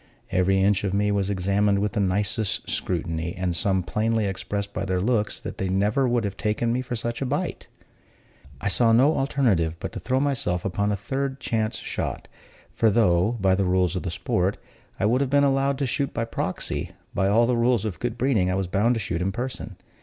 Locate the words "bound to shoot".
18.65-19.21